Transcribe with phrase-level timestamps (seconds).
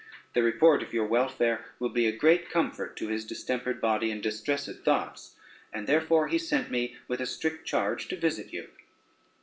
[0.33, 4.19] The report of your welfare will be a great comfort to his distempered body and
[4.19, 5.35] distressed thoughts,
[5.71, 8.69] and therefore he sent me with a strict charge to visit you."